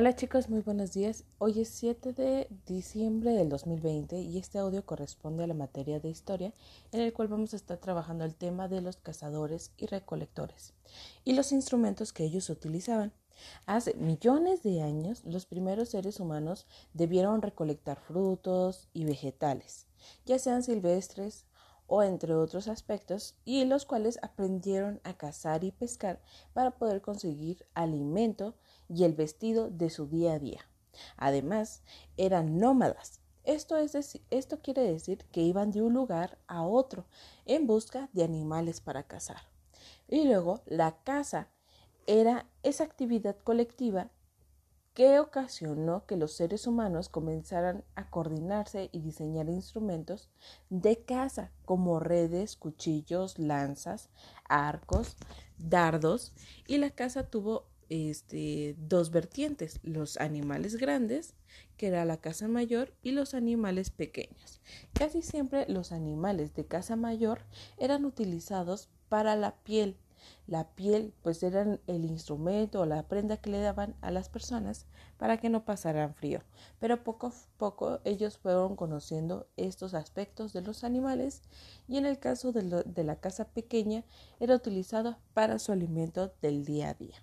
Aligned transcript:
Hola 0.00 0.16
chicos, 0.16 0.48
muy 0.48 0.62
buenos 0.62 0.94
días. 0.94 1.24
Hoy 1.36 1.60
es 1.60 1.68
7 1.68 2.14
de 2.14 2.48
diciembre 2.64 3.32
del 3.32 3.50
2020 3.50 4.18
y 4.18 4.38
este 4.38 4.58
audio 4.58 4.86
corresponde 4.86 5.44
a 5.44 5.46
la 5.46 5.52
materia 5.52 6.00
de 6.00 6.08
historia 6.08 6.54
en 6.90 7.02
el 7.02 7.12
cual 7.12 7.28
vamos 7.28 7.52
a 7.52 7.56
estar 7.56 7.76
trabajando 7.76 8.24
el 8.24 8.34
tema 8.34 8.66
de 8.66 8.80
los 8.80 8.96
cazadores 8.96 9.72
y 9.76 9.84
recolectores 9.84 10.72
y 11.22 11.34
los 11.34 11.52
instrumentos 11.52 12.14
que 12.14 12.24
ellos 12.24 12.48
utilizaban. 12.48 13.12
Hace 13.66 13.92
millones 13.92 14.62
de 14.62 14.80
años 14.80 15.22
los 15.26 15.44
primeros 15.44 15.90
seres 15.90 16.18
humanos 16.18 16.66
debieron 16.94 17.42
recolectar 17.42 18.00
frutos 18.00 18.88
y 18.94 19.04
vegetales, 19.04 19.86
ya 20.24 20.38
sean 20.38 20.62
silvestres 20.62 21.44
o 21.92 22.04
entre 22.04 22.36
otros 22.36 22.68
aspectos, 22.68 23.34
y 23.44 23.64
los 23.64 23.84
cuales 23.84 24.20
aprendieron 24.22 25.00
a 25.02 25.14
cazar 25.14 25.64
y 25.64 25.72
pescar 25.72 26.22
para 26.52 26.70
poder 26.70 27.02
conseguir 27.02 27.66
alimento 27.74 28.54
y 28.88 29.02
el 29.02 29.12
vestido 29.12 29.70
de 29.70 29.90
su 29.90 30.06
día 30.06 30.34
a 30.34 30.38
día. 30.38 30.60
Además, 31.16 31.82
eran 32.16 32.58
nómadas. 32.58 33.20
Esto, 33.42 33.76
es 33.76 34.20
esto 34.30 34.60
quiere 34.62 34.82
decir 34.82 35.24
que 35.32 35.40
iban 35.40 35.72
de 35.72 35.82
un 35.82 35.92
lugar 35.92 36.38
a 36.46 36.62
otro 36.62 37.06
en 37.44 37.66
busca 37.66 38.08
de 38.12 38.22
animales 38.22 38.80
para 38.80 39.02
cazar. 39.02 39.42
Y 40.06 40.26
luego 40.26 40.62
la 40.66 41.02
caza 41.02 41.48
era 42.06 42.46
esa 42.62 42.84
actividad 42.84 43.36
colectiva 43.42 44.10
que 45.00 45.18
ocasionó 45.18 46.04
que 46.04 46.18
los 46.18 46.32
seres 46.32 46.66
humanos 46.66 47.08
comenzaran 47.08 47.84
a 47.94 48.10
coordinarse 48.10 48.90
y 48.92 49.00
diseñar 49.00 49.48
instrumentos 49.48 50.28
de 50.68 51.02
caza 51.02 51.52
como 51.64 52.00
redes, 52.00 52.54
cuchillos, 52.54 53.38
lanzas, 53.38 54.10
arcos, 54.46 55.16
dardos 55.56 56.34
y 56.66 56.76
la 56.76 56.90
caza 56.90 57.22
tuvo 57.22 57.64
este, 57.88 58.76
dos 58.78 59.10
vertientes, 59.10 59.80
los 59.84 60.18
animales 60.18 60.76
grandes, 60.76 61.32
que 61.78 61.86
era 61.86 62.04
la 62.04 62.18
caza 62.18 62.46
mayor, 62.46 62.92
y 63.02 63.12
los 63.12 63.32
animales 63.32 63.88
pequeños. 63.88 64.60
Casi 64.92 65.22
siempre 65.22 65.64
los 65.66 65.92
animales 65.92 66.52
de 66.52 66.66
caza 66.66 66.96
mayor 66.96 67.46
eran 67.78 68.04
utilizados 68.04 68.90
para 69.08 69.34
la 69.34 69.56
piel. 69.64 69.96
La 70.46 70.68
piel 70.70 71.14
pues 71.22 71.42
eran 71.42 71.80
el 71.86 72.04
instrumento 72.04 72.80
o 72.80 72.86
la 72.86 73.06
prenda 73.08 73.36
que 73.36 73.50
le 73.50 73.60
daban 73.60 73.94
a 74.00 74.10
las 74.10 74.28
personas 74.28 74.86
para 75.16 75.36
que 75.36 75.48
no 75.48 75.64
pasaran 75.64 76.14
frío. 76.14 76.40
Pero 76.78 77.04
poco 77.04 77.28
a 77.28 77.32
poco 77.58 78.00
ellos 78.04 78.38
fueron 78.38 78.76
conociendo 78.76 79.46
estos 79.56 79.94
aspectos 79.94 80.52
de 80.52 80.62
los 80.62 80.84
animales 80.84 81.42
y 81.88 81.98
en 81.98 82.06
el 82.06 82.18
caso 82.18 82.52
de, 82.52 83.04
la 83.04 83.16
caza 83.16 83.48
pequeña 83.48 84.04
era 84.40 84.56
utilizado 84.56 85.16
para 85.34 85.58
su 85.58 85.72
alimento 85.72 86.32
del 86.40 86.64
día 86.64 86.90
a 86.90 86.94
día. 86.94 87.16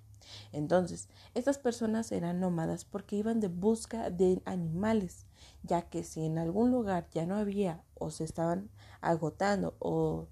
Entonces, 0.51 1.09
estas 1.33 1.57
personas 1.57 2.11
eran 2.11 2.39
nómadas 2.39 2.85
porque 2.85 3.15
iban 3.15 3.39
de 3.39 3.47
busca 3.47 4.09
de 4.09 4.41
animales, 4.45 5.25
ya 5.63 5.83
que 5.83 6.03
si 6.03 6.25
en 6.25 6.37
algún 6.37 6.71
lugar 6.71 7.07
ya 7.11 7.25
no 7.25 7.35
había 7.35 7.83
o 7.93 8.09
se 8.11 8.23
estaban 8.23 8.69
agotando 9.01 9.75
o, 9.79 10.27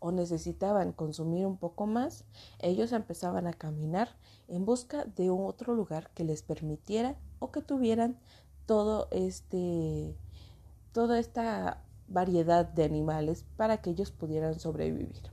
o 0.00 0.12
necesitaban 0.12 0.92
consumir 0.92 1.46
un 1.46 1.56
poco 1.56 1.86
más, 1.86 2.24
ellos 2.58 2.92
empezaban 2.92 3.46
a 3.46 3.52
caminar 3.52 4.16
en 4.48 4.64
busca 4.64 5.04
de 5.04 5.30
otro 5.30 5.74
lugar 5.74 6.10
que 6.14 6.24
les 6.24 6.42
permitiera 6.42 7.16
o 7.38 7.52
que 7.52 7.62
tuvieran 7.62 8.18
todo 8.66 9.08
este 9.10 10.16
toda 10.92 11.18
esta 11.18 11.82
variedad 12.08 12.66
de 12.66 12.84
animales 12.84 13.44
para 13.56 13.80
que 13.80 13.90
ellos 13.90 14.10
pudieran 14.10 14.58
sobrevivir. 14.58 15.30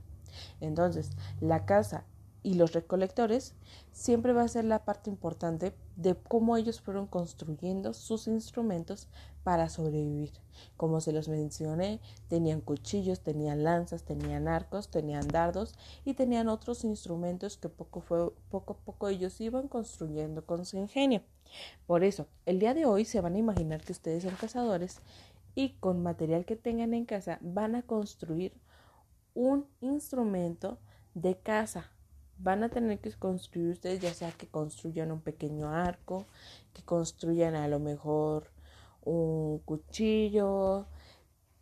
Entonces, 0.60 1.10
la 1.40 1.66
casa 1.66 2.04
y 2.42 2.54
los 2.54 2.72
recolectores 2.72 3.54
siempre 3.92 4.32
va 4.32 4.42
a 4.42 4.48
ser 4.48 4.64
la 4.64 4.84
parte 4.84 5.10
importante 5.10 5.74
de 5.96 6.14
cómo 6.14 6.56
ellos 6.56 6.80
fueron 6.80 7.06
construyendo 7.06 7.92
sus 7.92 8.28
instrumentos 8.28 9.08
para 9.42 9.68
sobrevivir. 9.68 10.32
Como 10.76 11.00
se 11.00 11.12
los 11.12 11.28
mencioné, 11.28 12.00
tenían 12.28 12.60
cuchillos, 12.60 13.20
tenían 13.20 13.64
lanzas, 13.64 14.04
tenían 14.04 14.48
arcos, 14.48 14.90
tenían 14.90 15.26
dardos 15.28 15.74
y 16.04 16.14
tenían 16.14 16.48
otros 16.48 16.84
instrumentos 16.84 17.56
que 17.56 17.68
poco, 17.68 18.00
fue, 18.00 18.30
poco 18.50 18.74
a 18.74 18.76
poco 18.76 19.08
ellos 19.08 19.40
iban 19.40 19.68
construyendo 19.68 20.44
con 20.44 20.64
su 20.64 20.76
ingenio. 20.76 21.22
Por 21.86 22.04
eso, 22.04 22.26
el 22.46 22.58
día 22.58 22.74
de 22.74 22.84
hoy 22.84 23.04
se 23.04 23.20
van 23.20 23.34
a 23.34 23.38
imaginar 23.38 23.82
que 23.82 23.92
ustedes 23.92 24.22
son 24.22 24.34
cazadores 24.34 25.00
y 25.54 25.70
con 25.80 26.02
material 26.02 26.44
que 26.44 26.56
tengan 26.56 26.94
en 26.94 27.04
casa 27.04 27.38
van 27.40 27.74
a 27.74 27.82
construir 27.82 28.52
un 29.34 29.66
instrumento 29.80 30.78
de 31.14 31.36
caza 31.38 31.90
van 32.38 32.62
a 32.62 32.68
tener 32.68 32.98
que 33.00 33.12
construir 33.12 33.70
ustedes, 33.70 34.00
ya 34.00 34.14
sea 34.14 34.32
que 34.32 34.46
construyan 34.46 35.12
un 35.12 35.20
pequeño 35.20 35.68
arco, 35.68 36.26
que 36.72 36.82
construyan 36.82 37.54
a 37.54 37.68
lo 37.68 37.80
mejor 37.80 38.50
un 39.04 39.58
cuchillo, 39.60 40.86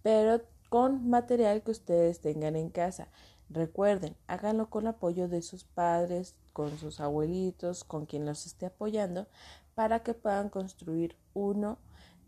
pero 0.02 0.42
con 0.68 1.08
material 1.08 1.62
que 1.62 1.70
ustedes 1.70 2.20
tengan 2.20 2.56
en 2.56 2.70
casa. 2.70 3.08
Recuerden, 3.48 4.16
háganlo 4.26 4.68
con 4.70 4.86
apoyo 4.86 5.28
de 5.28 5.40
sus 5.40 5.64
padres, 5.64 6.36
con 6.52 6.76
sus 6.78 7.00
abuelitos, 7.00 7.84
con 7.84 8.06
quien 8.06 8.26
los 8.26 8.46
esté 8.46 8.66
apoyando, 8.66 9.28
para 9.74 10.02
que 10.02 10.14
puedan 10.14 10.48
construir 10.48 11.16
uno 11.32 11.78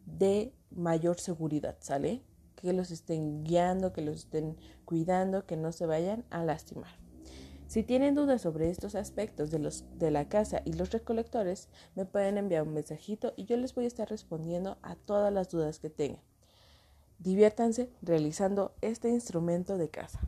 de 0.06 0.54
mayor 0.70 1.18
seguridad, 1.18 1.76
¿sale? 1.80 2.22
Que 2.56 2.72
los 2.72 2.90
estén 2.90 3.44
guiando, 3.44 3.92
que 3.92 4.02
los 4.02 4.18
estén 4.18 4.56
cuidando, 4.84 5.44
que 5.44 5.56
no 5.56 5.72
se 5.72 5.86
vayan 5.86 6.24
a 6.30 6.44
lastimar. 6.44 7.07
Si 7.68 7.82
tienen 7.82 8.14
dudas 8.14 8.40
sobre 8.40 8.70
estos 8.70 8.94
aspectos 8.94 9.50
de, 9.50 9.58
los, 9.58 9.84
de 9.98 10.10
la 10.10 10.26
casa 10.26 10.62
y 10.64 10.72
los 10.72 10.90
recolectores, 10.90 11.68
me 11.94 12.06
pueden 12.06 12.38
enviar 12.38 12.62
un 12.62 12.72
mensajito 12.72 13.34
y 13.36 13.44
yo 13.44 13.58
les 13.58 13.74
voy 13.74 13.84
a 13.84 13.88
estar 13.88 14.08
respondiendo 14.08 14.78
a 14.80 14.96
todas 14.96 15.30
las 15.30 15.50
dudas 15.50 15.78
que 15.78 15.90
tengan. 15.90 16.22
Diviértanse 17.18 17.90
realizando 18.00 18.74
este 18.80 19.10
instrumento 19.10 19.76
de 19.76 19.90
casa. 19.90 20.18